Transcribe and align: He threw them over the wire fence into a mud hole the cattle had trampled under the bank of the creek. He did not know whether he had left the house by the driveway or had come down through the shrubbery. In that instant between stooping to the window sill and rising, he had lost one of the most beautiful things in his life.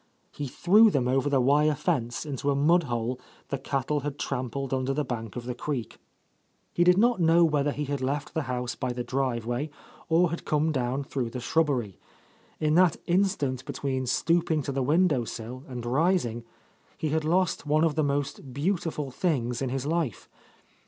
He 0.31 0.47
threw 0.47 0.89
them 0.89 1.07
over 1.07 1.29
the 1.29 1.39
wire 1.39 1.75
fence 1.75 2.25
into 2.25 2.49
a 2.49 2.55
mud 2.55 2.85
hole 2.85 3.19
the 3.49 3.59
cattle 3.59 3.99
had 3.99 4.17
trampled 4.17 4.73
under 4.73 4.95
the 4.95 5.05
bank 5.05 5.35
of 5.35 5.43
the 5.45 5.53
creek. 5.53 5.99
He 6.73 6.83
did 6.83 6.97
not 6.97 7.19
know 7.21 7.43
whether 7.45 7.71
he 7.71 7.85
had 7.85 8.01
left 8.01 8.33
the 8.33 8.41
house 8.49 8.73
by 8.73 8.93
the 8.93 9.03
driveway 9.03 9.69
or 10.09 10.31
had 10.31 10.43
come 10.43 10.71
down 10.71 11.03
through 11.03 11.29
the 11.29 11.39
shrubbery. 11.39 11.99
In 12.59 12.73
that 12.73 12.97
instant 13.05 13.63
between 13.65 14.07
stooping 14.07 14.63
to 14.63 14.71
the 14.71 14.81
window 14.81 15.23
sill 15.23 15.65
and 15.67 15.85
rising, 15.85 16.45
he 16.97 17.09
had 17.09 17.23
lost 17.23 17.67
one 17.67 17.83
of 17.83 17.93
the 17.93 18.03
most 18.03 18.51
beautiful 18.55 19.11
things 19.11 19.61
in 19.61 19.69
his 19.69 19.85
life. 19.85 20.27